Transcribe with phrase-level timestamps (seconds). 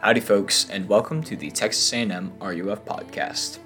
[0.00, 3.58] Howdy, folks, and welcome to the Texas A&M RUF podcast.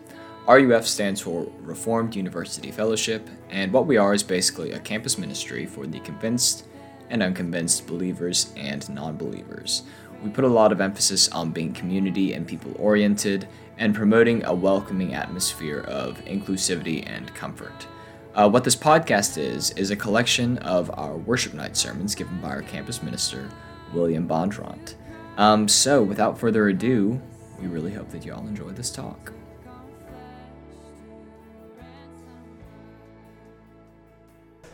[0.49, 5.67] RUF stands for Reformed University Fellowship, and what we are is basically a campus ministry
[5.67, 6.65] for the convinced
[7.11, 9.83] and unconvinced believers and non believers.
[10.25, 13.47] We put a lot of emphasis on being community and people oriented
[13.77, 17.87] and promoting a welcoming atmosphere of inclusivity and comfort.
[18.35, 22.49] Uh, what this podcast is, is a collection of our worship night sermons given by
[22.49, 23.51] our campus minister,
[23.93, 24.95] William Bondurant.
[25.39, 27.21] Um, so, without further ado,
[27.61, 29.33] we really hope that you all enjoy this talk.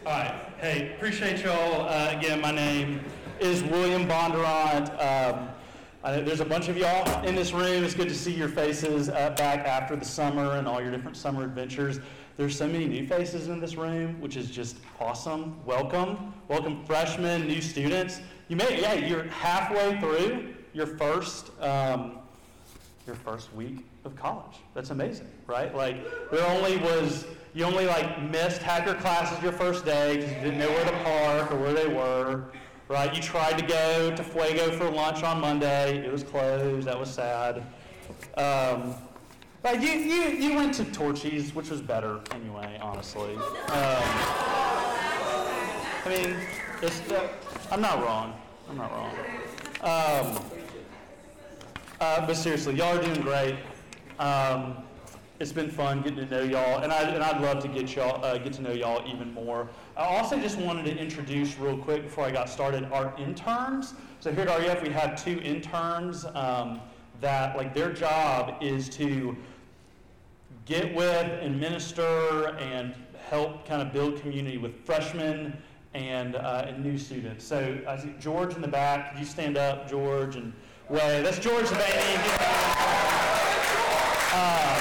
[0.04, 0.34] All right.
[0.58, 1.88] Hey, appreciate y'all.
[1.88, 3.04] Uh, again, my name
[3.38, 4.90] is William Bondurant.
[5.00, 5.48] Um,
[6.24, 7.84] there's a bunch of y'all in this room.
[7.84, 11.16] It's good to see your faces uh, back after the summer and all your different
[11.16, 12.00] summer adventures.
[12.36, 15.62] There's so many new faces in this room, which is just awesome.
[15.64, 16.32] Welcome.
[16.48, 18.20] Welcome, freshmen, new students.
[18.48, 22.18] You may, yeah, you're halfway through your first, um,
[23.06, 24.56] your first week of college.
[24.74, 25.74] That's amazing, right?
[25.74, 25.96] Like,
[26.30, 30.58] there only was, you only like missed your classes your first day because you didn't
[30.58, 32.44] know where to park or where they were,
[32.88, 33.14] right?
[33.14, 35.98] You tried to go to Fuego for lunch on Monday.
[35.98, 36.86] It was closed.
[36.86, 37.62] That was sad.
[38.38, 38.94] Um,
[39.60, 43.34] but you, you, you went to Torchy's, which was better anyway, honestly.
[43.34, 44.02] Um,
[46.04, 46.36] I mean,
[46.82, 47.28] uh,
[47.70, 48.40] I'm not wrong.
[48.68, 49.14] I'm not wrong.
[49.80, 50.42] Um,
[52.00, 53.56] uh, but seriously, y'all are doing great.
[54.18, 54.76] Um,
[55.40, 58.24] it's been fun getting to know y'all, and, I, and I'd love to get y'all
[58.24, 59.68] uh, get to know y'all even more.
[59.96, 63.94] I also just wanted to introduce real quick before I got started our interns.
[64.20, 66.80] So here at RUF we have two interns um,
[67.20, 69.36] that like their job is to
[70.64, 72.94] get with and minister and
[73.28, 75.56] help kind of build community with freshmen
[75.98, 77.44] and, uh, and new students.
[77.44, 79.10] So I see George in the back.
[79.10, 80.52] Could you stand up, George, and
[80.88, 81.24] wave?
[81.24, 82.14] That's George Devaney.
[84.34, 84.80] Um,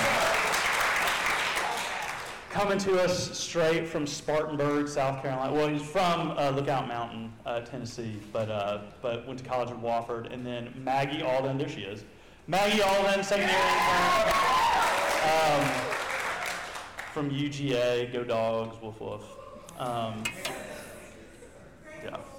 [2.52, 5.54] coming to us straight from Spartanburg, South Carolina.
[5.54, 9.82] Well, he's from uh, Lookout Mountain, uh, Tennessee, but, uh, but went to college at
[9.82, 10.32] Wofford.
[10.32, 12.04] And then Maggie Alden, there she is.
[12.48, 13.58] Maggie Alden, second year
[15.28, 15.66] um,
[17.12, 19.24] from UGA, go dogs, woof woof.
[19.80, 20.24] Um,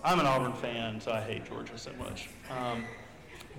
[0.09, 2.31] I'm an Auburn fan, so I hate Georgia so much.
[2.51, 2.87] Um,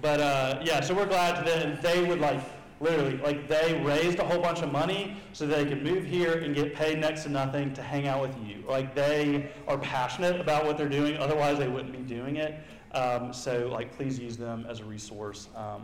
[0.02, 2.42] but uh, yeah, so we're glad that they would like
[2.80, 6.56] literally like they raised a whole bunch of money so they could move here and
[6.56, 8.64] get paid next to nothing to hang out with you.
[8.68, 12.60] Like they are passionate about what they're doing, otherwise they wouldn't be doing it.
[12.94, 15.50] Um, so like please use them as a resource.
[15.56, 15.84] Um,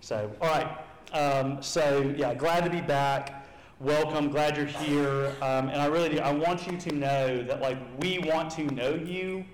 [0.00, 0.76] so all right,
[1.12, 3.46] um, so yeah, glad to be back.
[3.78, 6.18] Welcome, glad you're here, um, and I really do.
[6.18, 9.44] I want you to know that like we want to know you.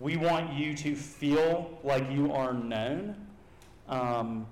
[0.00, 3.14] We want you to feel like you are known.
[3.86, 4.46] Um,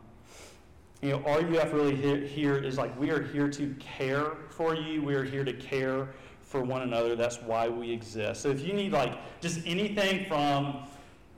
[1.01, 5.03] you know, RUF really here, here is like we are here to care for you.
[5.03, 6.11] We are here to care
[6.43, 7.17] for one another.
[7.17, 8.43] That's why we exist.
[8.43, 10.87] So if you need like just anything from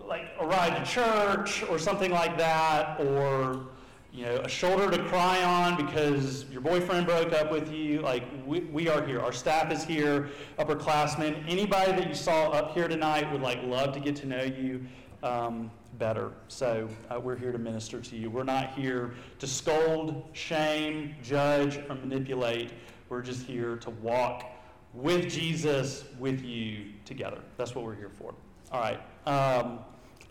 [0.04, 3.66] like a ride to church or something like that, or
[4.12, 8.00] you know, a shoulder to cry on because your boyfriend broke up with you.
[8.00, 9.20] Like, we, we are here.
[9.20, 11.44] Our staff is here, upperclassmen.
[11.48, 14.84] Anybody that you saw up here tonight would like love to get to know you
[15.22, 16.32] um, better.
[16.48, 18.30] So uh, we're here to minister to you.
[18.30, 22.72] We're not here to scold, shame, judge, or manipulate.
[23.08, 24.44] We're just here to walk
[24.92, 27.38] with Jesus, with you together.
[27.56, 28.34] That's what we're here for.
[28.72, 29.00] All right.
[29.26, 29.80] Um,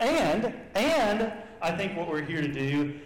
[0.00, 2.98] and and I think what we're here to do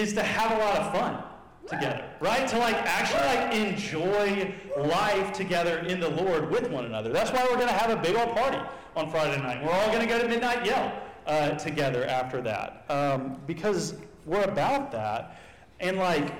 [0.00, 1.22] is to have a lot of fun
[1.68, 2.48] together, right?
[2.48, 7.10] To like actually like enjoy life together in the Lord with one another.
[7.10, 8.58] That's why we're going to have a big old party
[8.96, 9.64] on Friday night.
[9.64, 10.92] We're all going to go to Midnight Yell
[11.26, 13.94] uh, together after that um, because
[14.26, 15.38] we're about that.
[15.78, 16.32] And like,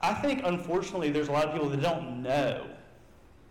[0.00, 2.66] I think unfortunately there's a lot of people that don't know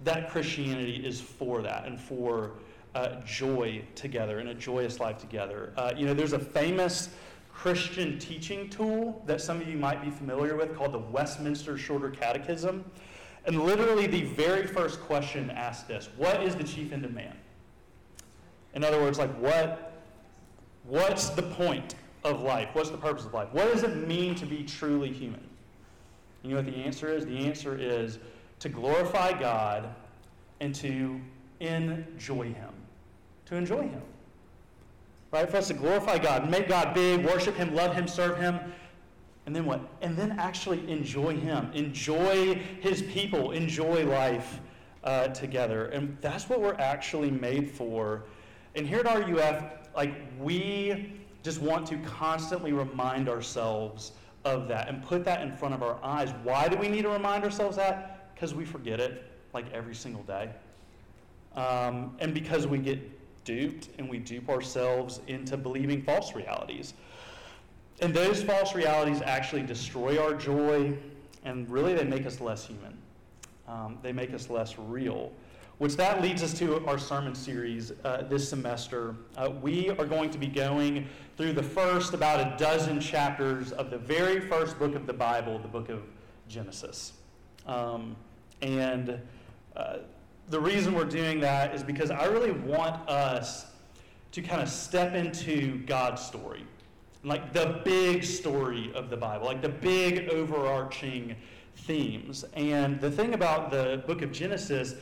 [0.04, 2.52] that Christianity is for that and for
[2.94, 5.74] uh, joy together and a joyous life together.
[5.78, 7.10] Uh, you know, there's a famous
[7.54, 12.10] Christian teaching tool that some of you might be familiar with called the Westminster Shorter
[12.10, 12.84] Catechism.
[13.46, 17.38] And literally, the very first question asks this What is the chief end of man?
[18.74, 19.94] In other words, like, what,
[20.84, 22.70] what's the point of life?
[22.74, 23.50] What's the purpose of life?
[23.52, 25.48] What does it mean to be truly human?
[26.42, 27.26] You know what the answer is?
[27.26, 28.20] The answer is
[28.60, 29.94] to glorify God
[30.60, 31.22] and to
[31.60, 32.74] enjoy Him.
[33.46, 34.02] To enjoy Him
[35.34, 35.50] right?
[35.50, 38.60] For us to glorify God, make God big, worship Him, love Him, serve Him.
[39.48, 39.82] And then what?
[40.02, 44.62] And then actually enjoy Him, enjoy His people, enjoy life
[45.04, 45.88] uh, together.
[45.88, 48.24] And that's what we're actually made for.
[48.76, 49.64] And here at RUF,
[49.96, 54.14] like we just want to constantly remind ourselves
[54.46, 56.32] of that and put that in front of our eyes.
[56.44, 58.34] Why do we need to remind ourselves that?
[58.36, 60.52] Because we forget it like every single day.
[61.56, 63.00] Um, and because we get
[63.44, 66.94] duped and we dupe ourselves into believing false realities.
[68.02, 70.98] And those false realities actually destroy our joy
[71.46, 72.98] and really they make us less human.
[73.68, 75.32] Um, they make us less real.
[75.80, 79.16] Which that leads us to our sermon series uh, this semester.
[79.36, 83.90] Uh, we are going to be going through the first about a dozen chapters of
[83.90, 86.04] the very first book of the Bible, the book of
[86.48, 87.14] Genesis.
[87.66, 88.16] Um,
[88.62, 89.20] and
[89.76, 89.98] uh,
[90.50, 93.68] the reason we're doing that is because I really want us
[94.32, 96.66] to kind of step into God's story,
[97.24, 101.36] like the big story of the Bible, like the big overarching
[101.76, 102.44] themes.
[102.54, 104.96] And the thing about the book of Genesis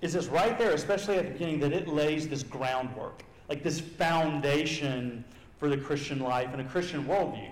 [0.00, 3.80] is it's right there, especially at the beginning, that it lays this groundwork, like this
[3.80, 5.24] foundation
[5.58, 7.50] for the Christian life and a Christian worldview.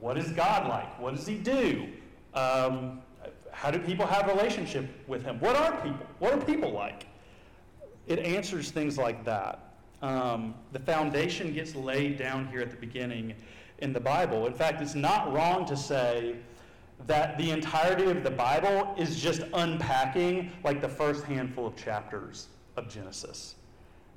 [0.00, 0.98] What is God like?
[1.00, 1.88] What does He do?
[2.34, 3.00] Um,
[3.56, 5.40] how do people have relationship with Him?
[5.40, 6.06] What are people?
[6.18, 7.06] What are people like?
[8.06, 9.72] It answers things like that.
[10.02, 13.34] Um, the foundation gets laid down here at the beginning
[13.78, 14.46] in the Bible.
[14.46, 16.36] In fact, it's not wrong to say
[17.06, 22.48] that the entirety of the Bible is just unpacking like the first handful of chapters
[22.76, 23.54] of Genesis.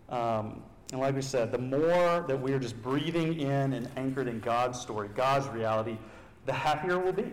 [0.09, 0.61] Um,
[0.91, 4.41] and like we said, the more that we are just breathing in and anchored in
[4.41, 5.97] God's story, God's reality,
[6.45, 7.31] the happier we'll be.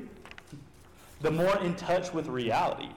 [1.20, 2.88] The more in touch with reality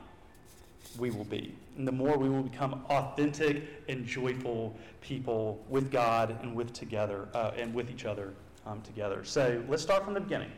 [0.98, 1.54] we will be.
[1.78, 7.28] And the more we will become authentic and joyful people with God and with together
[7.34, 8.34] uh, and with each other
[8.66, 9.24] um, together.
[9.24, 10.52] So let's start from the beginning.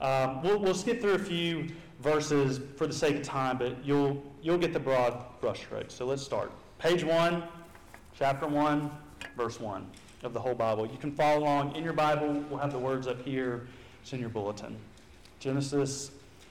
[0.00, 1.68] Um, we'll, we'll skip through a few
[2.00, 5.92] verses for the sake of time, but you'll, you'll get the broad brushstrokes.
[5.92, 6.52] So let's start.
[6.78, 7.42] Page 1,
[8.16, 8.90] chapter 1,
[9.36, 9.86] verse 1
[10.22, 10.86] of the whole Bible.
[10.86, 12.44] You can follow along in your Bible.
[12.48, 13.66] We'll have the words up here.
[14.02, 14.76] It's in your bulletin.
[15.40, 16.12] Genesis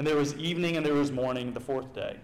[0.00, 2.16] And there was evening and there was morning, the fourth day.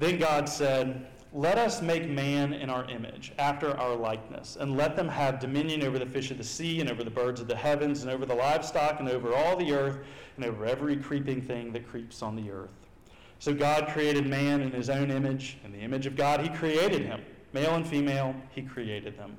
[0.00, 4.96] Then God said, let us make man in our image, after our likeness, and let
[4.96, 7.54] them have dominion over the fish of the sea, and over the birds of the
[7.54, 9.98] heavens, and over the livestock, and over all the earth,
[10.34, 12.74] and over every creeping thing that creeps on the earth.
[13.38, 15.58] So God created man in his own image.
[15.64, 17.20] In the image of God, he created him.
[17.52, 19.36] Male and female, he created them.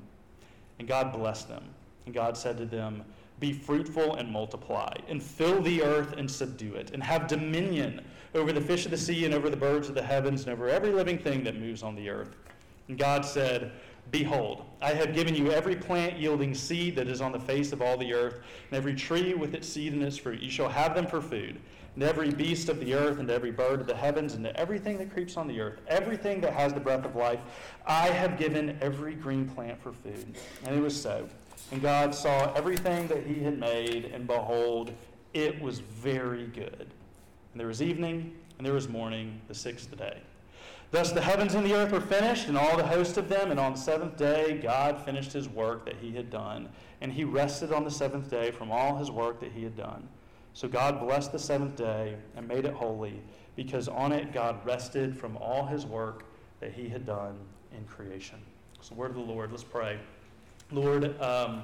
[0.78, 1.64] And God blessed them.
[2.06, 3.04] And God said to them,
[3.44, 8.00] Be fruitful and multiply, and fill the earth and subdue it, and have dominion
[8.34, 10.66] over the fish of the sea and over the birds of the heavens and over
[10.66, 12.34] every living thing that moves on the earth.
[12.88, 13.72] And God said,
[14.10, 17.82] Behold, I have given you every plant yielding seed that is on the face of
[17.82, 20.40] all the earth, and every tree with its seed and its fruit.
[20.40, 21.60] You shall have them for food.
[21.96, 25.12] And every beast of the earth, and every bird of the heavens, and everything that
[25.12, 27.40] creeps on the earth, everything that has the breath of life,
[27.86, 30.34] I have given every green plant for food.
[30.64, 31.28] And it was so.
[31.72, 34.92] And God saw everything that he had made, and behold,
[35.32, 36.86] it was very good.
[37.52, 40.20] And there was evening, and there was morning, the sixth day.
[40.90, 43.50] Thus the heavens and the earth were finished, and all the host of them.
[43.50, 46.68] And on the seventh day, God finished his work that he had done.
[47.00, 50.08] And he rested on the seventh day from all his work that he had done.
[50.52, 53.20] So God blessed the seventh day and made it holy,
[53.56, 56.26] because on it God rested from all his work
[56.60, 57.36] that he had done
[57.76, 58.38] in creation.
[58.80, 59.98] So, word of the Lord, let's pray.
[60.70, 61.62] Lord, um,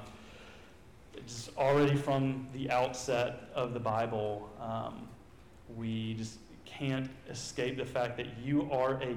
[1.15, 4.49] it's already from the outset of the Bible.
[4.61, 5.07] Um,
[5.75, 9.15] we just can't escape the fact that you are a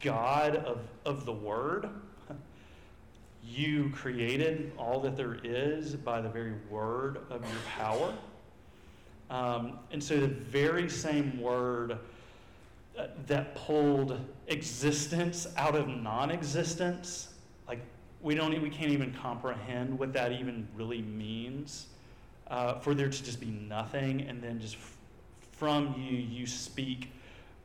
[0.00, 1.88] God of, of the Word.
[3.42, 8.12] You created all that there is by the very word of your power.
[9.30, 11.98] Um, and so the very same word
[12.98, 17.29] uh, that pulled existence out of non existence,
[18.22, 21.86] we, don't, we can't even comprehend what that even really means.
[22.48, 24.96] uh, for there to just be nothing, and then just f-
[25.52, 27.12] from you, you speak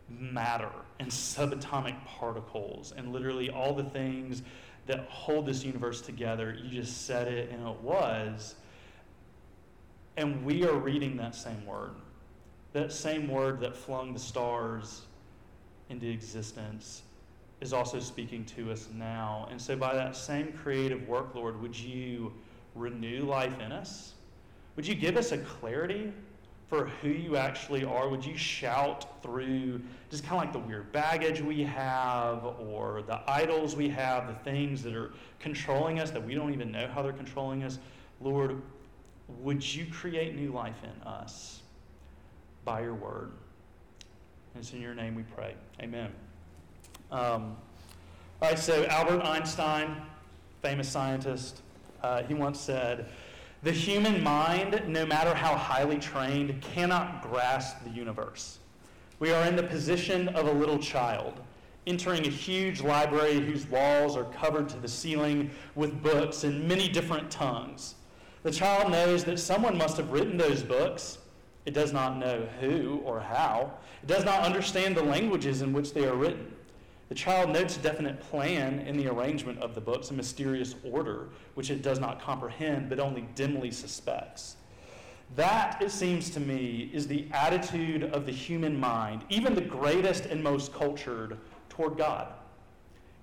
[0.09, 0.69] matter
[0.99, 4.43] and subatomic particles and literally all the things
[4.85, 6.55] that hold this universe together.
[6.63, 8.55] You just said it, and it was.
[10.17, 11.91] And we are reading that same word.
[12.73, 15.01] That same word that flung the stars
[15.89, 17.01] into existence
[17.61, 19.47] is also speaking to us now.
[19.49, 22.33] And so, by that same creative work, Lord, would you
[22.75, 24.13] renew life in us?
[24.75, 26.11] Would you give us a clarity
[26.67, 28.09] for who you actually are?
[28.09, 33.19] Would you shout through just kind of like the weird baggage we have or the
[33.29, 37.01] idols we have, the things that are controlling us that we don't even know how
[37.01, 37.79] they're controlling us?
[38.19, 38.61] Lord,
[39.41, 41.61] would you create new life in us
[42.65, 43.31] by your word?
[44.53, 45.55] And it's in your name we pray.
[45.81, 46.11] Amen.
[47.11, 47.55] Um,
[48.41, 49.95] all right, so Albert Einstein,
[50.61, 51.61] famous scientist,
[52.03, 53.07] uh, he once said,
[53.63, 58.59] The human mind, no matter how highly trained, cannot grasp the universe.
[59.19, 61.39] We are in the position of a little child,
[61.87, 66.89] entering a huge library whose walls are covered to the ceiling with books in many
[66.89, 67.95] different tongues.
[68.43, 71.19] The child knows that someone must have written those books.
[71.65, 73.71] It does not know who or how.
[74.03, 76.54] It does not understand the languages in which they are written.
[77.07, 81.29] The child notes a definite plan in the arrangement of the books, a mysterious order
[81.53, 84.55] which it does not comprehend but only dimly suspects.
[85.35, 90.25] That, it seems to me, is the attitude of the human mind, even the greatest
[90.25, 91.37] and most cultured,
[91.69, 92.31] toward God.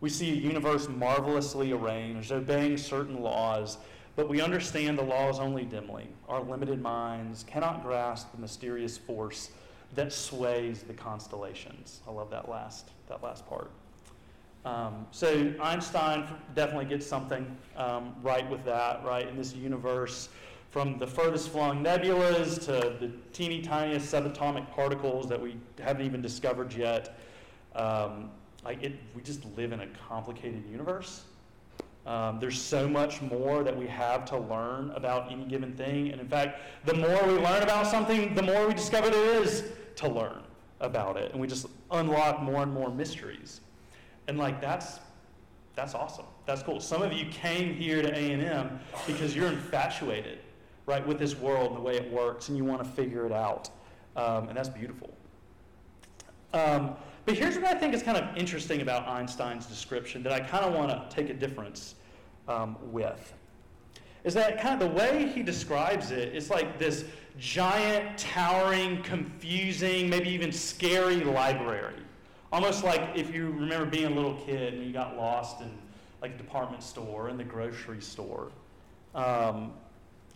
[0.00, 3.78] We see a universe marvelously arranged, obeying certain laws,
[4.16, 6.08] but we understand the laws only dimly.
[6.28, 9.50] Our limited minds cannot grasp the mysterious force
[9.94, 12.00] that sways the constellations.
[12.08, 13.70] I love that last, that last part.
[14.64, 19.28] Um, so Einstein definitely gets something um, right with that, right?
[19.28, 20.28] In this universe,
[20.70, 26.22] from the furthest flung nebulas to the teeny tiniest subatomic particles that we haven't even
[26.22, 27.18] discovered yet.
[27.74, 28.30] Um,
[28.66, 31.24] it, we just live in a complicated universe.
[32.06, 36.10] Um, there's so much more that we have to learn about any given thing.
[36.10, 39.64] And in fact, the more we learn about something, the more we discover there is
[39.96, 40.42] to learn
[40.80, 41.32] about it.
[41.32, 43.60] And we just unlock more and more mysteries.
[44.28, 45.00] And like that's
[45.74, 46.26] that's awesome.
[46.44, 46.80] That's cool.
[46.80, 50.40] Some of you came here to A&M because you're infatuated
[50.86, 53.32] right, with this world and the way it works, and you want to figure it
[53.32, 53.70] out.
[54.16, 55.14] Um, and that's beautiful.
[56.52, 60.40] Um, but here's what I think is kind of interesting about Einstein's description that I
[60.40, 61.94] kind of want to take a difference
[62.48, 63.32] um, with.
[64.24, 67.04] Is that kind of the way he describes it, it is like this
[67.38, 71.94] giant, towering, confusing, maybe even scary library.
[72.52, 75.70] Almost like if you remember being a little kid and you got lost in
[76.20, 78.52] like a department store and the grocery store.
[79.14, 79.72] Um,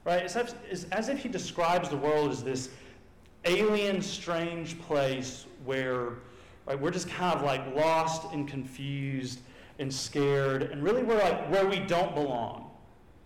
[0.04, 0.22] right?
[0.22, 2.70] It's as, it's as if he describes the world as this
[3.44, 6.14] alien, strange place where
[6.66, 9.40] right, we're just kind of like lost and confused
[9.78, 12.65] and scared, and really we're like where we don't belong.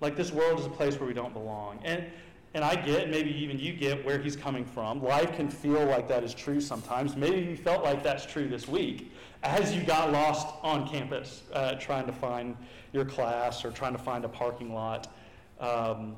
[0.00, 1.80] Like this world is a place where we don't belong.
[1.85, 2.04] And
[2.52, 5.00] and I get, maybe even you get where he's coming from.
[5.02, 7.14] Life can feel like that is true sometimes.
[7.14, 9.12] Maybe you felt like that's true this week
[9.45, 12.57] as you got lost on campus uh, trying to find
[12.92, 15.12] your class or trying to find a parking lot.
[15.61, 16.16] Um,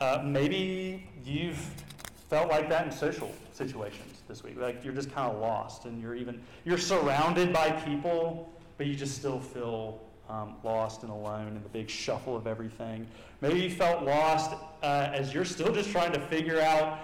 [0.00, 1.70] uh, maybe you've
[2.30, 4.58] felt like that in social situations this week.
[4.58, 8.94] Like you're just kind of lost and you're even, you're surrounded by people, but you
[8.94, 13.06] just still feel um, lost and alone in the big shuffle of everything.
[13.40, 14.52] Maybe you felt lost
[14.82, 16.98] uh, as you're still just trying to figure out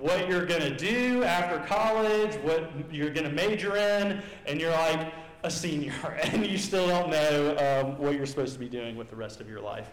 [0.00, 4.70] what you're going to do after college, what you're going to major in, and you're
[4.70, 5.12] like
[5.44, 9.10] a senior and you still don't know um, what you're supposed to be doing with
[9.10, 9.90] the rest of your life.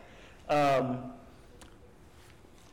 [0.48, 1.12] Um,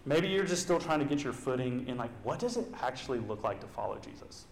[0.06, 3.18] Maybe you're just still trying to get your footing in like, what does it actually
[3.18, 4.46] look like to follow Jesus?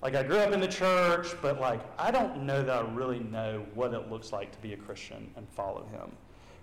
[0.00, 3.18] Like, I grew up in the church, but like, I don't know that I really
[3.18, 6.12] know what it looks like to be a Christian and follow him.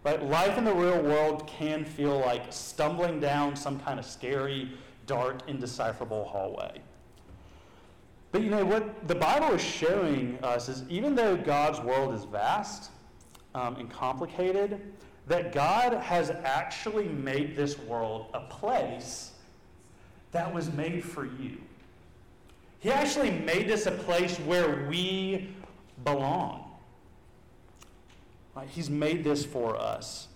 [0.04, 0.24] Right?
[0.24, 4.72] Life in the real world can feel like stumbling down some kind of scary,
[5.06, 6.82] dark, indecipherable hallway.
[8.32, 12.24] But you know what the Bible is showing us is even though God's world is
[12.26, 12.92] vast
[13.54, 14.94] um, and complicated,
[15.28, 19.32] that God has actually made this world a place
[20.32, 21.58] that was made for you.
[22.86, 25.50] He actually made this a place where we
[26.04, 26.70] belong.
[28.56, 28.68] Right?
[28.70, 30.28] He's made this for us.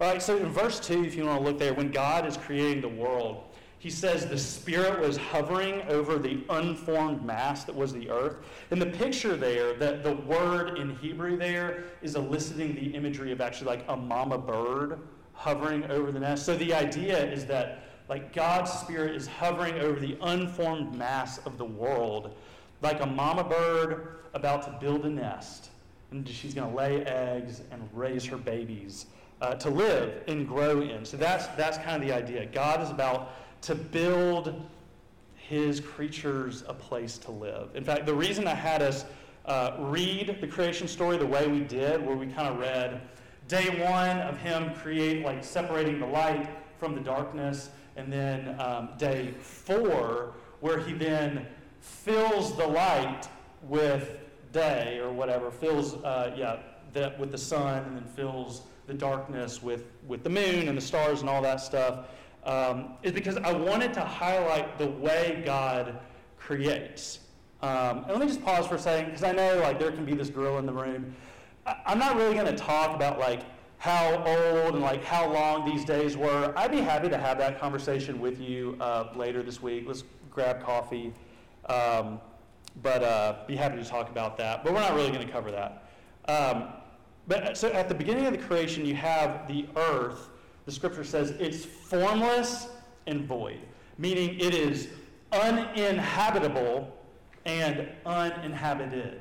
[0.00, 2.36] All right, so in verse 2, if you want to look there, when God is
[2.36, 3.44] creating the world,
[3.78, 8.38] he says the Spirit was hovering over the unformed mass that was the earth.
[8.72, 13.40] And the picture there, that the word in Hebrew there is eliciting the imagery of
[13.40, 14.98] actually like a mama bird
[15.34, 16.46] hovering over the nest.
[16.46, 21.56] So the idea is that like God's Spirit is hovering over the unformed mass of
[21.56, 22.36] the world,
[22.82, 25.70] like a mama bird about to build a nest.
[26.10, 29.06] And she's going to lay eggs and raise her babies
[29.40, 31.06] uh, to live and grow in.
[31.06, 32.44] So that's, that's kind of the idea.
[32.44, 33.30] God is about
[33.62, 34.62] to build
[35.34, 37.70] his creatures a place to live.
[37.72, 39.06] In fact, the reason I had us
[39.46, 43.00] uh, read the creation story the way we did, where we kind of read
[43.48, 46.46] day one of him create, like separating the light
[46.78, 51.46] from the darkness, and then um, day four, where he then
[51.80, 53.28] fills the light
[53.62, 54.18] with
[54.52, 56.58] day or whatever, fills, uh, yeah,
[57.18, 61.20] with the sun, and then fills the darkness with, with the moon and the stars
[61.20, 62.06] and all that stuff,
[62.44, 65.98] um, is because I wanted to highlight the way God
[66.36, 67.20] creates.
[67.62, 70.04] Um, and let me just pause for a second, because I know like there can
[70.04, 71.14] be this girl in the room.
[71.64, 73.42] I, I'm not really going to talk about like
[73.82, 76.52] how old and like how long these days were.
[76.54, 79.86] I'd be happy to have that conversation with you uh, later this week.
[79.88, 81.12] Let's grab coffee.
[81.68, 82.20] Um,
[82.80, 84.62] but uh, be happy to talk about that.
[84.62, 85.90] But we're not really going to cover that.
[86.28, 86.68] Um,
[87.26, 90.28] but so at the beginning of the creation, you have the earth.
[90.64, 92.68] The scripture says it's formless
[93.08, 93.58] and void,
[93.98, 94.90] meaning it is
[95.32, 96.96] uninhabitable
[97.46, 99.20] and uninhabited.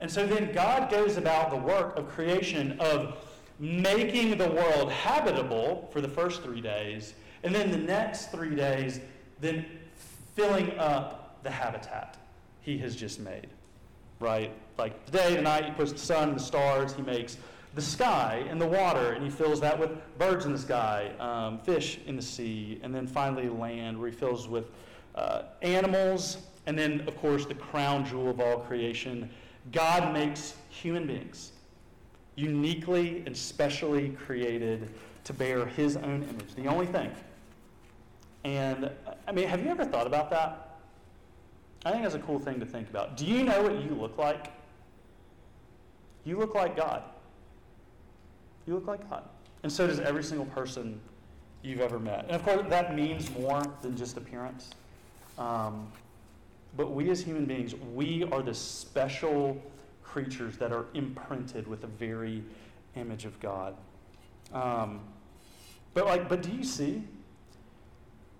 [0.00, 3.29] And so then God goes about the work of creation of
[3.60, 7.12] making the world habitable for the first three days,
[7.44, 9.00] and then the next three days,
[9.40, 9.66] then
[10.34, 12.16] filling up the habitat
[12.62, 13.48] he has just made.
[14.18, 14.52] Right?
[14.78, 17.36] Like the day, the night, he puts the sun the stars, he makes
[17.74, 21.58] the sky and the water, and he fills that with birds in the sky, um,
[21.58, 24.70] fish in the sea, and then finally land, where he fills with
[25.14, 29.30] uh, animals, and then, of course, the crown jewel of all creation.
[29.72, 31.52] God makes human beings
[32.40, 34.88] uniquely and specially created
[35.24, 37.10] to bear his own image, the only thing.
[38.44, 38.90] And,
[39.28, 40.78] I mean, have you ever thought about that?
[41.84, 43.16] I think that's a cool thing to think about.
[43.16, 44.52] Do you know what you look like?
[46.24, 47.02] You look like God.
[48.66, 49.24] You look like God.
[49.62, 51.00] And so does every single person
[51.62, 52.24] you've ever met.
[52.24, 54.70] And of course, that means more than just appearance.
[55.38, 55.86] Um,
[56.76, 59.60] but we as human beings, we are the special
[60.10, 62.42] creatures that are imprinted with the very
[62.96, 63.74] image of God.
[64.52, 65.00] Um,
[65.94, 67.04] but like, but do you see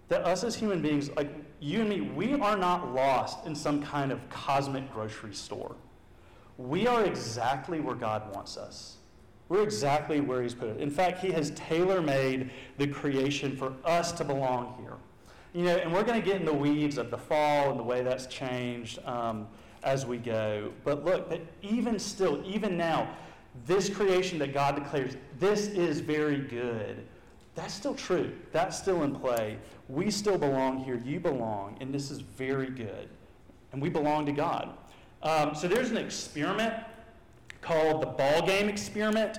[0.08, 1.30] that us as human beings, like
[1.60, 5.76] you and me, we are not lost in some kind of cosmic grocery store.
[6.58, 8.96] We are exactly where God wants us.
[9.48, 10.80] We're exactly where He's put it.
[10.80, 14.96] In fact, He has tailor made the creation for us to belong here.
[15.52, 17.84] You know, and we're going to get in the weeds of the fall and the
[17.84, 19.46] way that's changed um,
[19.82, 20.72] as we go.
[20.84, 23.16] But look, but even still, even now,
[23.66, 27.04] this creation that God declares, this is very good.
[27.54, 28.32] That's still true.
[28.52, 29.58] That's still in play.
[29.88, 31.00] We still belong here.
[31.04, 33.08] You belong, and this is very good.
[33.72, 34.70] And we belong to God.
[35.22, 36.74] Um, so there's an experiment
[37.60, 39.38] called the ball game experiment,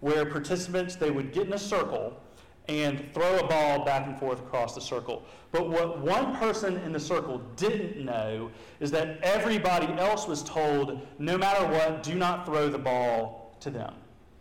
[0.00, 2.20] where participants they would get in a circle
[2.68, 5.22] and throw a ball back and forth across the circle.
[5.52, 8.50] But what one person in the circle didn't know
[8.80, 13.70] is that everybody else was told, no matter what, do not throw the ball to
[13.70, 13.94] them.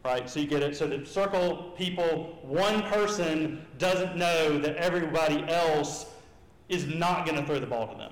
[0.03, 0.29] Right?
[0.29, 0.75] So you get it.
[0.75, 6.07] So the circle people, one person doesn't know that everybody else
[6.69, 8.11] is not going to throw the ball to them.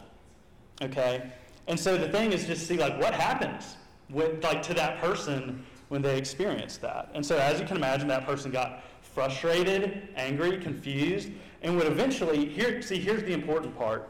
[0.82, 1.32] Okay?
[1.68, 3.78] And so the thing is just see like what happens
[4.10, 7.12] with like to that person when they experience that.
[7.14, 11.30] And so as you can imagine, that person got frustrated, angry, confused,
[11.62, 14.10] and would eventually, here, see, here's the important part,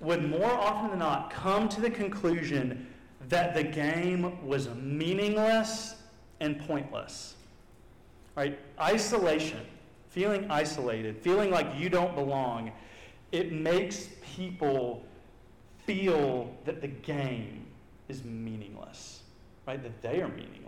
[0.00, 2.86] would more often than not come to the conclusion
[3.28, 5.96] that the game was meaningless
[6.40, 7.34] and pointless.
[8.34, 8.58] Right?
[8.80, 9.60] Isolation,
[10.10, 12.72] feeling isolated, feeling like you don't belong,
[13.30, 15.04] it makes people
[15.86, 17.66] feel that the game
[18.08, 19.22] is meaningless,
[19.66, 19.82] right?
[19.82, 20.61] That they are meaningless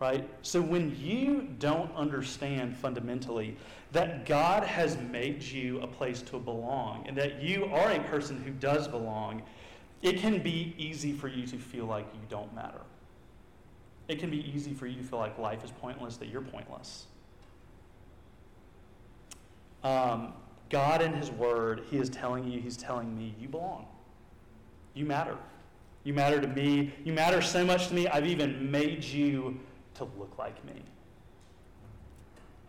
[0.00, 0.28] right?
[0.42, 3.56] So when you don't understand fundamentally
[3.92, 8.42] that God has made you a place to belong and that you are a person
[8.42, 9.42] who does belong,
[10.02, 12.80] it can be easy for you to feel like you don't matter.
[14.08, 17.06] It can be easy for you to feel like life is pointless, that you're pointless.
[19.82, 20.32] Um,
[20.68, 23.86] God in His Word, He is telling you, He's telling me, you belong.
[24.92, 25.36] You matter.
[26.04, 26.92] You matter to me.
[27.04, 29.58] You matter so much to me, I've even made you
[29.94, 30.82] to look like me.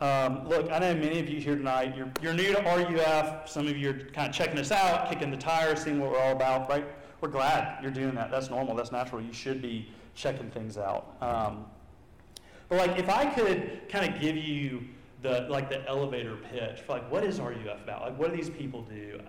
[0.02, 3.50] Um, look, I know many of you here tonight, you're, you're new to RUF.
[3.50, 6.20] Some of you are kind of checking us out, kicking the tires, seeing what we're
[6.20, 6.86] all about, right?
[7.22, 8.30] We're glad you're doing that.
[8.30, 8.76] That's normal.
[8.76, 9.22] That's natural.
[9.22, 11.16] You should be checking things out.
[11.22, 11.66] Um,
[12.68, 14.84] but like, if I could kind of give you
[15.22, 18.02] the like the elevator pitch for like what is RUF about?
[18.02, 19.20] Like what do these people do?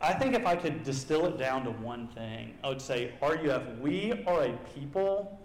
[0.00, 3.14] I, I think if I could distill it down to one thing, I would say
[3.22, 3.62] RUF.
[3.80, 5.40] We are a people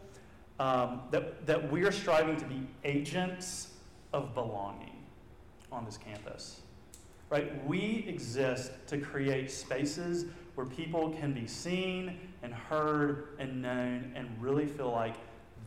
[0.62, 3.69] um, that that we are striving to be agents
[4.13, 5.04] of belonging
[5.71, 6.62] on this campus.
[7.32, 7.65] Right?
[7.65, 14.30] We exist to create spaces where people can be seen and heard and known and
[14.39, 15.15] really feel like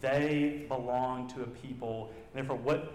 [0.00, 2.12] they belong to a people.
[2.34, 2.94] And therefore, what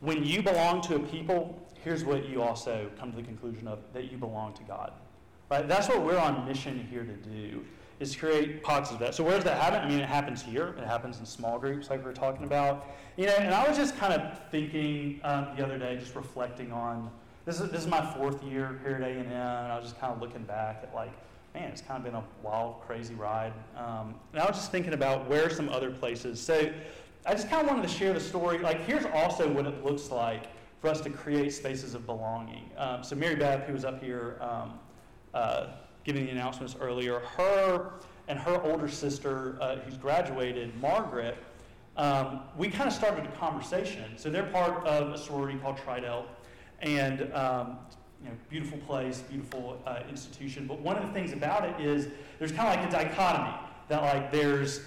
[0.00, 3.78] when you belong to a people, here's what you also come to the conclusion of
[3.92, 4.92] that you belong to God.
[5.50, 5.68] Right?
[5.68, 7.64] That's what we're on mission here to do
[8.00, 9.14] is to create pockets of that.
[9.14, 9.80] So where does that happen?
[9.80, 10.74] I mean, it happens here.
[10.78, 12.86] It happens in small groups, like we are talking about.
[13.16, 16.72] You know, and I was just kind of thinking um, the other day, just reflecting
[16.72, 17.10] on
[17.44, 19.86] this is this is my fourth year here at A and M, and I was
[19.86, 21.12] just kind of looking back at like,
[21.54, 23.54] man, it's kind of been a wild, crazy ride.
[23.76, 26.40] Um, and I was just thinking about where some other places.
[26.40, 26.70] So
[27.26, 28.58] I just kind of wanted to share the story.
[28.58, 30.44] Like, here's also what it looks like
[30.80, 32.70] for us to create spaces of belonging.
[32.76, 34.36] Um, so Mary Beth, who was up here.
[34.40, 34.78] Um,
[35.34, 35.68] uh,
[36.08, 37.92] giving the announcements earlier, her
[38.28, 41.36] and her older sister, uh, who's graduated, Margaret,
[41.98, 44.16] um, we kind of started a conversation.
[44.16, 46.26] So they're part of a sorority called Tri Delt,
[46.80, 47.76] and um,
[48.22, 50.66] you know, beautiful place, beautiful uh, institution.
[50.66, 53.54] But one of the things about it is there's kind of like a dichotomy
[53.88, 54.80] that like there's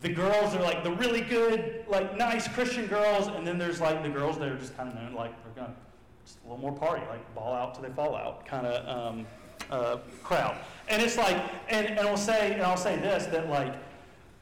[0.00, 4.02] the girls are like the really good, like nice Christian girls, and then there's like
[4.02, 5.76] the girls that are just kind of known like they're gonna
[6.24, 8.88] just a little more party, like ball out till they fall out, kind of.
[8.88, 9.26] Um,
[9.72, 10.56] uh, crowd.
[10.88, 11.36] And it's like,
[11.68, 13.74] and, and I'll say, and I'll say this that like,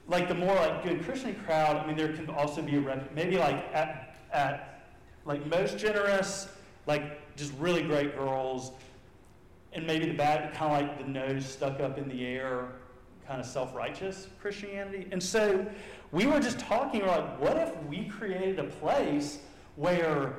[0.09, 1.77] like the more like good Christian crowd.
[1.77, 4.83] I mean, there can also be a rep, maybe like at at
[5.25, 6.49] like most generous,
[6.87, 8.73] like just really great girls,
[9.73, 12.69] and maybe the bad kind of like the nose stuck up in the air,
[13.27, 15.07] kind of self-righteous Christianity.
[15.13, 15.65] And so
[16.11, 19.39] we were just talking, like, what if we created a place
[19.77, 20.35] where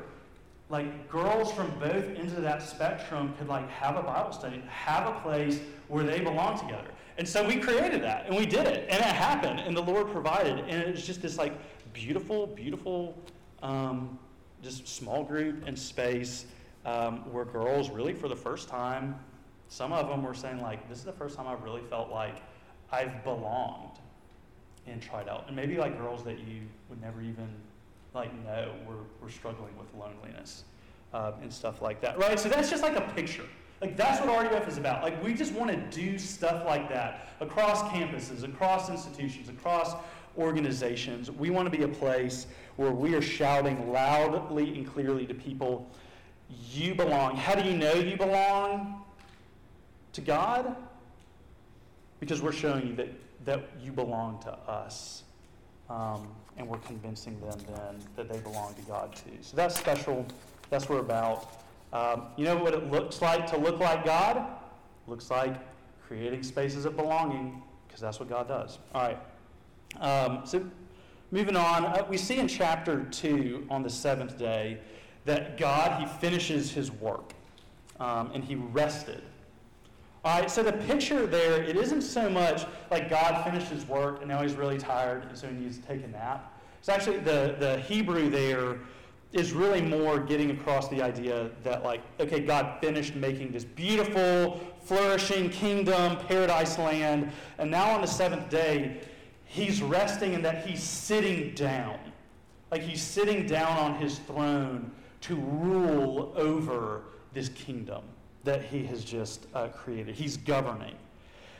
[0.71, 5.05] like girls from both ends of that spectrum could like have a Bible study, have
[5.05, 6.87] a place where they belong together.
[7.17, 10.09] And so we created that and we did it and it happened and the Lord
[10.11, 10.59] provided.
[10.59, 11.53] And it was just this like
[11.91, 13.21] beautiful, beautiful,
[13.61, 14.17] um,
[14.63, 16.45] just small group and space
[16.85, 19.19] um, where girls really for the first time,
[19.67, 22.41] some of them were saying like, this is the first time I've really felt like
[22.93, 23.99] I've belonged
[24.87, 25.47] and tried out.
[25.47, 27.49] And maybe like girls that you would never even
[28.13, 30.63] like no, we're, we're struggling with loneliness
[31.13, 32.39] uh, and stuff like that, right?
[32.39, 33.45] So that's just like a picture.
[33.81, 35.01] Like that's what RUF is about.
[35.01, 39.95] Like we just want to do stuff like that across campuses, across institutions, across
[40.37, 41.31] organizations.
[41.31, 45.89] We want to be a place where we are shouting loudly and clearly to people,
[46.71, 47.35] you belong.
[47.35, 49.03] How do you know you belong
[50.13, 50.75] to God?
[52.19, 53.09] Because we're showing you that,
[53.45, 55.23] that you belong to us.
[55.89, 56.27] Um,
[56.61, 59.31] and we're convincing them then that they belong to God too.
[59.41, 60.25] So that's special.
[60.69, 61.63] That's what we're about.
[61.91, 64.45] Um, you know what it looks like to look like God?
[65.07, 65.55] Looks like
[66.07, 68.77] creating spaces of belonging, because that's what God does.
[68.93, 69.17] All right.
[69.99, 70.63] Um, so
[71.31, 74.77] moving on, uh, we see in chapter 2 on the seventh day
[75.25, 77.33] that God, he finishes his work
[77.99, 79.23] um, and he rested.
[80.23, 84.19] All right, so the picture there, it isn't so much like God finished his work
[84.19, 86.50] and now he's really tired and so he needs to take a nap.
[86.81, 88.79] It's actually the, the Hebrew there
[89.33, 94.59] is really more getting across the idea that, like, okay, God finished making this beautiful,
[94.81, 98.99] flourishing kingdom, paradise land, and now on the seventh day,
[99.45, 101.99] he's resting and that he's sitting down.
[102.71, 104.89] Like he's sitting down on his throne
[105.21, 108.01] to rule over this kingdom
[108.43, 110.15] that he has just uh, created.
[110.15, 110.95] He's governing.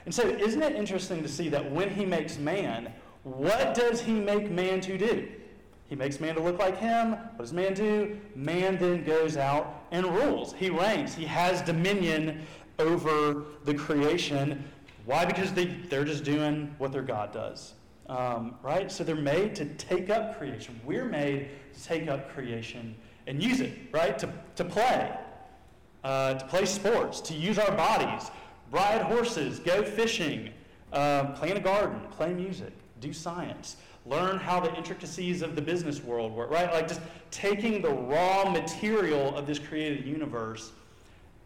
[0.06, 2.92] And so, isn't it interesting to see that when he makes man,
[3.24, 5.30] what does he make man to do?
[5.88, 7.12] He makes man to look like him.
[7.12, 8.18] What does man do?
[8.36, 10.54] Man then goes out and rules.
[10.54, 11.14] He reigns.
[11.14, 12.42] He has dominion
[12.80, 14.64] over the creation.
[15.06, 15.26] Why?
[15.26, 17.74] Because they, they're just doing what their God does.
[18.08, 18.92] Um, right?
[18.92, 20.80] So they're made to take up creation.
[20.86, 22.96] We're made to take up creation
[23.28, 24.18] and use it, right?
[24.20, 25.12] To, to play
[26.04, 28.32] uh, to play sports, to use our bodies,
[28.72, 30.50] ride horses, go fishing,
[30.94, 36.02] uh, plant a garden, play music, do science, learn how the intricacies of the business
[36.02, 36.72] world work, right?
[36.72, 40.72] Like just taking the raw material of this created universe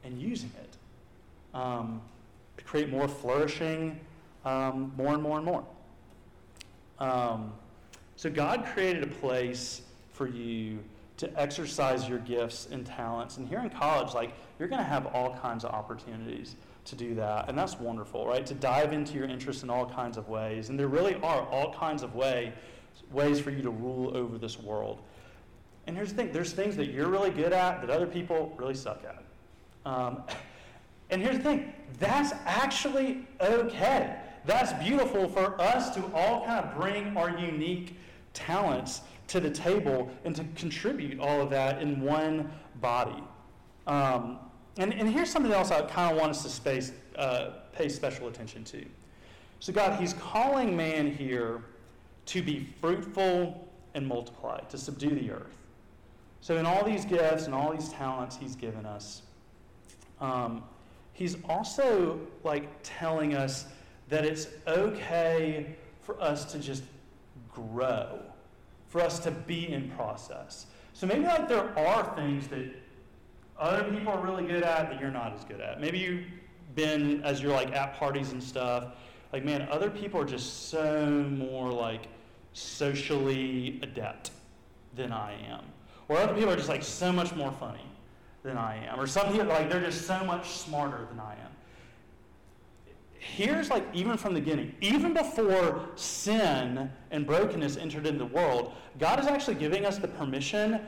[0.03, 2.01] and using it um,
[2.57, 3.99] to create more flourishing,
[4.43, 5.63] um, more and more and more.
[6.99, 7.51] Um,
[8.15, 9.81] so God created a place
[10.13, 10.79] for you
[11.17, 13.37] to exercise your gifts and talents.
[13.37, 16.55] And here in college, like you're going to have all kinds of opportunities
[16.85, 17.49] to do that.
[17.49, 18.45] And that's wonderful, right?
[18.45, 20.69] To dive into your interests in all kinds of ways.
[20.69, 22.53] And there really are all kinds of way,
[23.11, 25.01] ways for you to rule over this world.
[25.87, 28.73] And here's the thing there's things that you're really good at that other people really
[28.73, 29.23] suck at.
[29.85, 30.23] Um,
[31.09, 34.17] and here's the thing that's actually okay.
[34.45, 37.97] That's beautiful for us to all kind of bring our unique
[38.33, 43.23] talents to the table and to contribute all of that in one body.
[43.87, 44.39] Um,
[44.77, 48.27] and, and here's something else I kind of want us to space, uh, pay special
[48.27, 48.85] attention to.
[49.59, 51.63] So, God, He's calling man here
[52.27, 55.57] to be fruitful and multiply, to subdue the earth.
[56.41, 59.21] So, in all these gifts and all these talents He's given us,
[60.19, 60.63] um,
[61.13, 63.65] He's also like telling us
[64.09, 66.83] that it's okay for us to just
[67.51, 68.19] grow,
[68.87, 70.67] for us to be in process.
[70.93, 72.71] So maybe like there are things that
[73.59, 75.79] other people are really good at that you're not as good at.
[75.79, 76.25] Maybe you've
[76.75, 78.93] been as you're like at parties and stuff,
[79.31, 82.07] like man, other people are just so more like
[82.53, 84.31] socially adept
[84.95, 85.61] than I am.
[86.07, 87.85] Or other people are just like so much more funny
[88.45, 88.99] than I am.
[88.99, 91.51] Or some people, like, they're just so much smarter than I am.
[93.17, 98.73] Here's like, even from the beginning, even before sin and brokenness entered into the world,
[98.99, 100.79] God is actually giving us the permission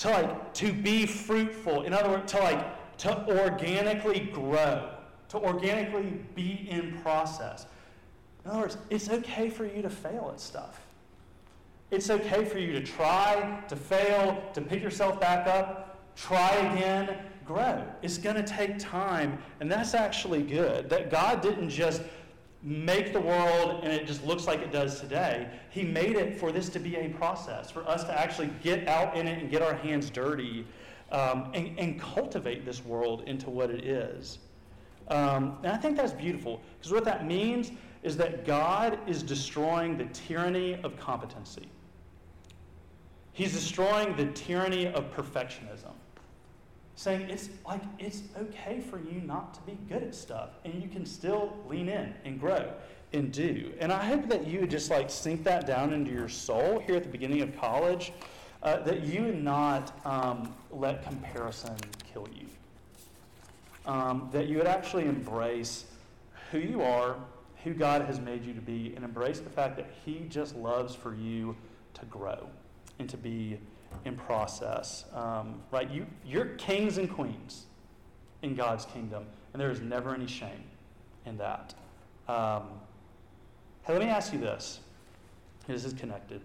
[0.00, 1.82] to like, to be fruitful.
[1.82, 4.90] In other words, to like, to organically grow,
[5.28, 7.66] to organically be in process.
[8.44, 10.80] In other words, it's okay for you to fail at stuff.
[11.90, 17.18] It's okay for you to try, to fail, to pick yourself back up, try again,
[17.44, 17.84] grow.
[18.00, 20.88] It's going to take time, and that's actually good.
[20.88, 22.00] That God didn't just
[22.62, 25.48] make the world and it just looks like it does today.
[25.70, 29.16] He made it for this to be a process, for us to actually get out
[29.16, 30.66] in it and get our hands dirty
[31.10, 34.38] um, and, and, cultivate this world into what it is.
[35.08, 37.72] Um, and I think that's beautiful because what that means
[38.04, 41.68] is that God is destroying the tyranny of competency.
[43.32, 45.94] He's destroying the tyranny of perfectionism
[47.00, 50.86] saying it's like it's okay for you not to be good at stuff and you
[50.86, 52.70] can still lean in and grow
[53.14, 53.72] and do.
[53.80, 56.96] And I hope that you would just like sink that down into your soul here
[56.96, 58.12] at the beginning of college,
[58.62, 61.74] uh, that you would not um, let comparison
[62.12, 62.46] kill you.
[63.90, 65.86] Um, that you would actually embrace
[66.52, 67.16] who you are,
[67.64, 70.94] who God has made you to be, and embrace the fact that He just loves
[70.94, 71.56] for you
[71.94, 72.46] to grow
[72.98, 73.58] and to be
[74.04, 75.04] in process.
[75.14, 75.90] Um, right?
[75.90, 77.66] You, you're kings and queens
[78.42, 80.64] in God's kingdom, and there is never any shame
[81.26, 81.74] in that.
[82.28, 82.64] Um,
[83.82, 84.80] hey, let me ask you this.
[85.66, 86.40] This is connected.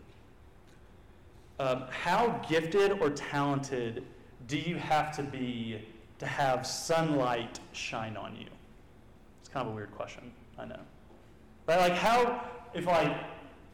[1.59, 4.03] Um, how gifted or talented
[4.47, 5.81] do you have to be
[6.19, 8.47] to have sunlight shine on you?
[9.39, 10.79] It's kind of a weird question, I know.
[11.65, 13.15] But like how, if like,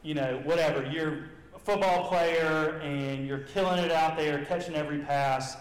[0.02, 1.30] you know, whatever, you're
[1.64, 5.56] football player and you're killing it out there, catching every pass,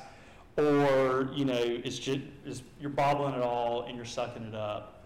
[0.57, 5.05] or you know it's just it's, you're bobbling it all and you're sucking it up.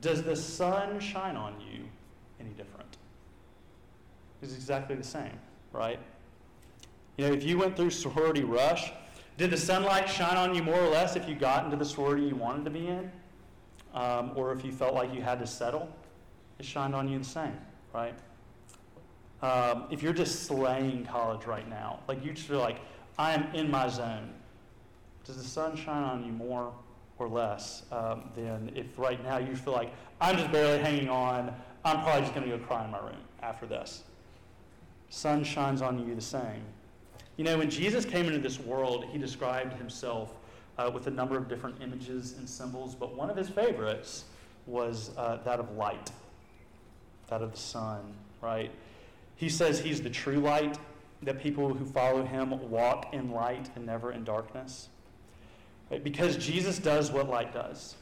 [0.00, 1.84] Does the sun shine on you
[2.40, 2.96] any different?
[4.42, 5.38] It's exactly the same,
[5.72, 5.98] right?
[7.16, 8.92] You know, if you went through sorority rush,
[9.38, 12.24] did the sunlight shine on you more or less if you got into the sorority
[12.24, 13.10] you wanted to be in?
[13.94, 15.88] Um, or if you felt like you had to settle?
[16.58, 17.56] It shined on you the same,
[17.92, 18.14] right?
[19.42, 22.80] Um, if you're just slaying college right now, like you just feel like,
[23.18, 24.30] I am in my zone,
[25.24, 26.72] does the sun shine on you more
[27.18, 31.54] or less um, than if right now you feel like, I'm just barely hanging on,
[31.84, 34.02] I'm probably just going to go cry in my room after this?
[35.10, 36.62] Sun shines on you the same.
[37.36, 40.32] You know, when Jesus came into this world, he described himself
[40.78, 44.24] uh, with a number of different images and symbols, but one of his favorites
[44.66, 46.10] was uh, that of light,
[47.28, 48.00] that of the sun,
[48.40, 48.70] right?
[49.36, 50.78] He says he's the true light,
[51.22, 54.88] that people who follow him walk in light and never in darkness.
[55.90, 56.02] Right?
[56.02, 57.96] Because Jesus does what light does.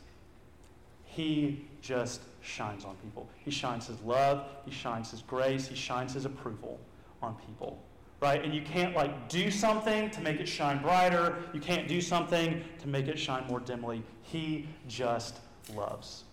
[1.05, 3.29] He just shines on people.
[3.45, 6.81] He shines his love, he shines his grace, he shines his approval
[7.21, 7.83] on people.
[8.21, 8.43] Right?
[8.43, 11.37] And you can't like do something to make it shine brighter.
[11.53, 14.03] You can't do something to make it shine more dimly.
[14.23, 15.41] He just
[15.75, 16.25] loves.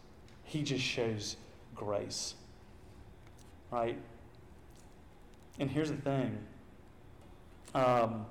[0.43, 1.35] He just shows
[1.75, 2.35] grace.
[3.71, 3.97] Right?
[5.59, 6.37] And here's the thing
[7.75, 8.25] um,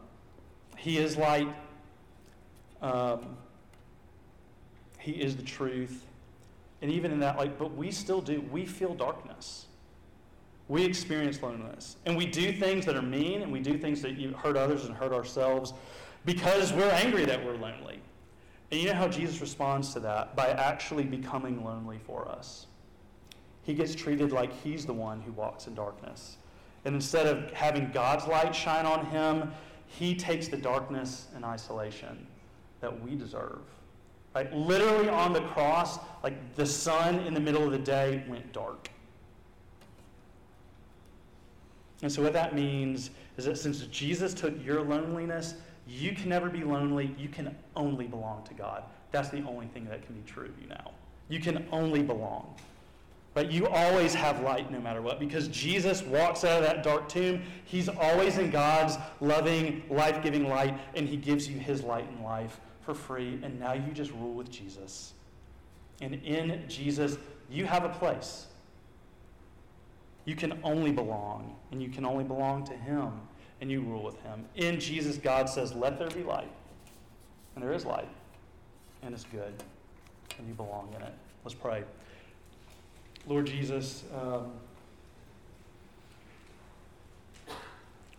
[0.76, 1.54] He is light,
[2.82, 3.36] um,
[4.98, 6.04] He is the truth.
[6.80, 9.66] And even in that, like, but we still do, we feel darkness.
[10.68, 11.96] We experience loneliness.
[12.06, 14.94] And we do things that are mean, and we do things that hurt others and
[14.94, 15.72] hurt ourselves
[16.24, 18.00] because we're angry that we're lonely.
[18.70, 20.36] And you know how Jesus responds to that?
[20.36, 22.66] By actually becoming lonely for us.
[23.62, 26.36] He gets treated like he's the one who walks in darkness.
[26.88, 29.52] And instead of having God's light shine on him,
[29.88, 32.26] He takes the darkness and isolation
[32.80, 33.60] that we deserve.
[34.34, 34.50] Right?
[34.54, 38.90] Literally on the cross, like the sun in the middle of the day went dark.
[42.00, 46.48] And so, what that means is that since Jesus took your loneliness, you can never
[46.48, 47.14] be lonely.
[47.18, 48.84] You can only belong to God.
[49.10, 50.92] That's the only thing that can be true of you now.
[51.28, 52.54] You can only belong.
[53.38, 57.08] But you always have light no matter what because Jesus walks out of that dark
[57.08, 57.40] tomb.
[57.66, 62.24] He's always in God's loving, life giving light, and He gives you His light and
[62.24, 63.38] life for free.
[63.44, 65.12] And now you just rule with Jesus.
[66.00, 67.16] And in Jesus,
[67.48, 68.48] you have a place.
[70.24, 73.20] You can only belong, and you can only belong to Him,
[73.60, 74.46] and you rule with Him.
[74.56, 76.50] In Jesus, God says, Let there be light.
[77.54, 78.08] And there is light,
[79.04, 79.54] and it's good,
[80.38, 81.14] and you belong in it.
[81.44, 81.84] Let's pray.
[83.26, 84.52] Lord Jesus, um,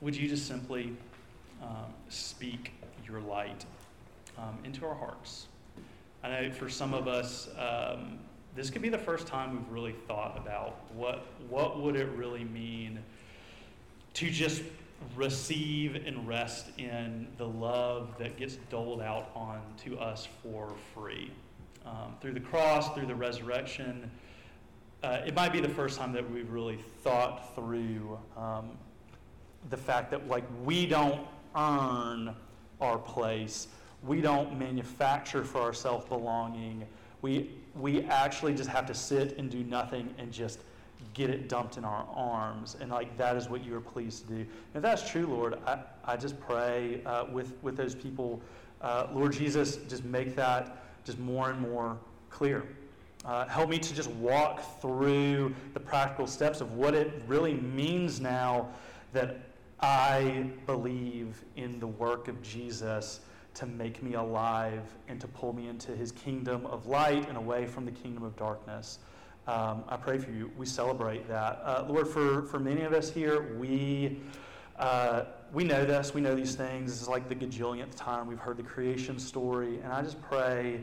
[0.02, 0.96] would you just simply
[1.62, 2.74] um, speak
[3.08, 3.66] your light
[4.38, 5.48] um, into our hearts?
[6.24, 8.20] I know for some of us, um,
[8.56, 12.44] this could be the first time we've really thought about what what would it really
[12.44, 13.00] mean
[14.16, 14.62] to just
[15.16, 21.32] receive and rest in the love that gets doled out on to us for free
[21.86, 24.10] um, through the cross, through the resurrection.
[25.02, 28.72] Uh, it might be the first time that we've really thought through um,
[29.70, 32.36] the fact that like we don't earn
[32.82, 33.68] our place,
[34.04, 36.86] we don't manufacture for ourselves belonging.
[37.22, 40.60] We we actually just have to sit and do nothing and just
[41.14, 42.76] get it dumped in our arms.
[42.80, 44.46] And like that is what you are pleased to do.
[44.76, 48.42] If that's true, Lord, I, I just pray uh, with, with those people,
[48.82, 51.98] uh, Lord Jesus, just make that just more and more
[52.30, 52.68] clear.
[53.26, 58.22] Uh, help me to just walk through the practical steps of what it really means
[58.22, 58.70] now
[59.12, 59.42] that
[59.82, 63.20] I believe in the work of Jesus
[63.56, 67.66] to make me alive and to pull me into his kingdom of light and away
[67.66, 69.00] from the kingdom of darkness.
[69.48, 70.52] Um, I pray for you.
[70.58, 71.62] We celebrate that.
[71.64, 74.22] Uh, Lord, for, for many of us here, we,
[74.78, 76.14] uh, we know this.
[76.14, 76.92] We know these things.
[76.92, 79.80] This is like the gajillionth time we've heard the creation story.
[79.84, 80.82] And I just pray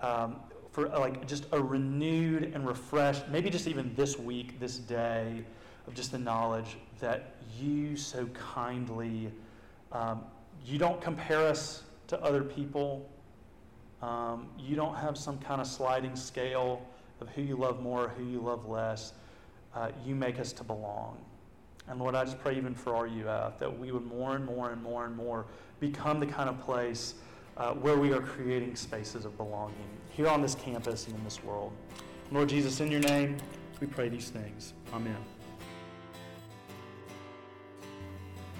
[0.00, 0.36] um,
[0.72, 5.44] for like just a renewed and refreshed, maybe just even this week, this day,
[5.86, 9.30] of just the knowledge that you so kindly,
[9.92, 10.22] um,
[10.64, 13.08] you don't compare us to other people.
[14.00, 16.82] Um, you don't have some kind of sliding scale
[17.20, 19.12] of who you love more, who you love less.
[19.74, 21.18] Uh, you make us to belong.
[21.88, 24.82] And Lord, I just pray even for RUF that we would more and more and
[24.82, 25.46] more and more
[25.80, 27.14] become the kind of place
[27.56, 29.74] uh, where we are creating spaces of belonging
[30.10, 31.72] here on this campus and in this world.
[32.30, 33.36] Lord Jesus, in your name,
[33.80, 34.74] we pray these things.
[34.92, 35.16] Amen.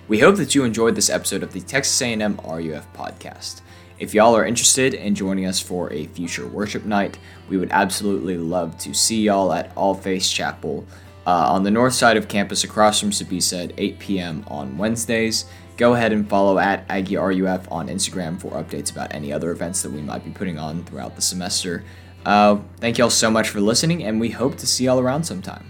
[0.09, 3.62] We hope that you enjoyed this episode of the Texas A&M RUF podcast.
[3.98, 8.37] If y'all are interested in joining us for a future worship night, we would absolutely
[8.37, 10.85] love to see y'all at All Faith Chapel
[11.26, 14.44] uh, on the north side of campus across from Sbisa at 8 p.m.
[14.48, 15.44] on Wednesdays.
[15.76, 19.82] Go ahead and follow at Aggie RUF on Instagram for updates about any other events
[19.82, 21.82] that we might be putting on throughout the semester.
[22.24, 25.66] Uh, thank y'all so much for listening, and we hope to see y'all around sometime.